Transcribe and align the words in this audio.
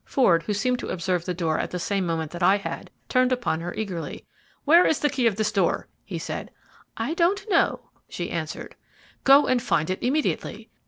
Ford, 0.03 0.41
who 0.41 0.53
seemed 0.55 0.79
to 0.79 0.87
observe 0.87 1.25
the 1.25 1.33
door 1.35 1.59
at 1.59 1.69
the 1.69 1.77
same 1.77 2.07
moment 2.07 2.31
that 2.31 2.41
I 2.41 2.57
had, 2.57 2.89
turned 3.07 3.31
upon 3.31 3.61
her 3.61 3.71
eagerly. 3.75 4.25
"Where 4.65 4.83
is 4.83 4.99
the 5.01 5.11
key 5.11 5.27
of 5.27 5.35
this 5.35 5.51
door?" 5.51 5.87
he 6.03 6.17
said. 6.17 6.49
"I 6.97 7.13
don't 7.13 7.47
know," 7.51 7.91
she 8.09 8.31
answered. 8.31 8.75
"Go 9.23 9.45
and 9.45 9.61
find 9.61 9.91
it 9.91 10.01
immediately." 10.01 10.71